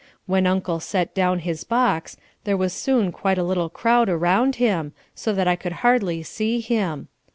When 0.25 0.47
Uncle 0.47 0.79
set 0.79 1.13
down 1.13 1.37
his 1.37 1.63
box, 1.63 2.17
there 2.43 2.57
was 2.57 2.73
soon 2.73 3.11
quite 3.11 3.37
a 3.37 3.43
little 3.43 3.69
crowd 3.69 4.09
around 4.09 4.55
him, 4.55 4.93
so 5.13 5.31
that 5.31 5.47
I 5.47 5.55
could 5.55 5.73
hardly 5.85 6.23
see 6.23 6.59
him. 6.59 7.07